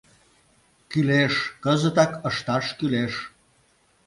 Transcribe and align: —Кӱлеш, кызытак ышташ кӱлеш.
—Кӱлеш, 0.89 1.33
кызытак 1.63 2.11
ышташ 2.29 2.65
кӱлеш. 2.77 3.13